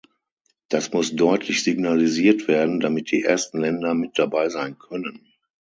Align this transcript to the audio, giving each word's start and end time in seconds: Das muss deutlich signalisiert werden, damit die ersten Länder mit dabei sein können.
Das 0.69 0.91
muss 0.93 1.15
deutlich 1.15 1.63
signalisiert 1.63 2.47
werden, 2.47 2.79
damit 2.79 3.11
die 3.11 3.21
ersten 3.23 3.59
Länder 3.59 3.93
mit 3.93 4.17
dabei 4.17 4.49
sein 4.49 4.79
können. 4.79 5.27